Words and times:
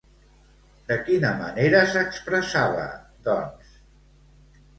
De 0.87 0.95
quina 1.09 1.33
manera 1.41 1.81
s'expressava, 1.91 2.87
doncs? 3.29 3.71